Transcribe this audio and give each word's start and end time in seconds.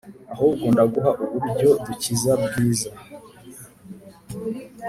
ahubwo 0.33 0.65
ndaguha 0.73 1.11
uburyo 1.33 1.69
dukiza 1.85 2.31
bwiza 2.43 2.89